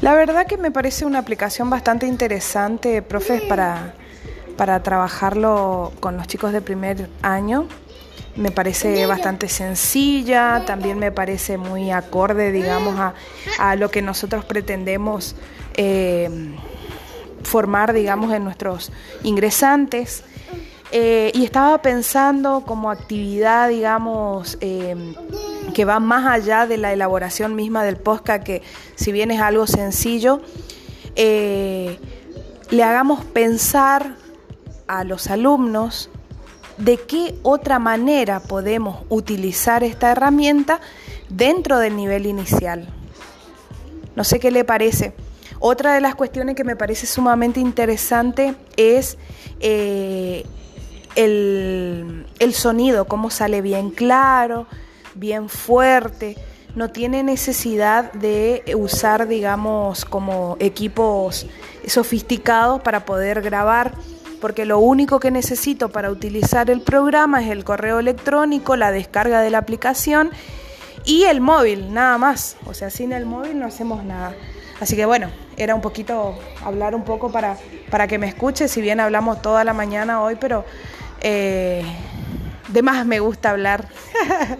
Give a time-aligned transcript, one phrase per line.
[0.00, 3.92] La verdad que me parece una aplicación bastante interesante, profes, para,
[4.56, 7.66] para trabajarlo con los chicos de primer año.
[8.34, 12.94] Me parece bastante sencilla, también me parece muy acorde, digamos,
[13.58, 15.36] a, lo que nosotros pretendemos
[15.74, 16.30] eh,
[17.42, 18.92] formar, digamos, en nuestros
[19.22, 20.24] ingresantes.
[20.92, 24.96] Eh, y estaba pensando como actividad, digamos, eh,
[25.72, 28.62] que va más allá de la elaboración misma del podcast, que
[28.96, 30.40] si bien es algo sencillo,
[31.16, 31.98] eh,
[32.70, 34.14] le hagamos pensar
[34.86, 36.10] a los alumnos
[36.76, 40.80] de qué otra manera podemos utilizar esta herramienta
[41.28, 42.88] dentro del nivel inicial.
[44.16, 45.12] No sé qué le parece.
[45.58, 49.18] Otra de las cuestiones que me parece sumamente interesante es
[49.60, 50.46] eh,
[51.16, 54.66] el, el sonido, cómo sale bien claro,
[55.14, 56.36] bien fuerte,
[56.74, 61.46] no tiene necesidad de usar, digamos, como equipos
[61.86, 63.92] sofisticados para poder grabar,
[64.40, 69.40] porque lo único que necesito para utilizar el programa es el correo electrónico, la descarga
[69.42, 70.30] de la aplicación
[71.04, 72.56] y el móvil, nada más.
[72.66, 74.34] O sea, sin el móvil no hacemos nada.
[74.80, 77.56] Así que bueno, era un poquito hablar un poco para,
[77.90, 80.64] para que me escuche, si bien hablamos toda la mañana hoy, pero
[81.20, 81.84] eh,
[82.72, 83.88] de más me gusta hablar.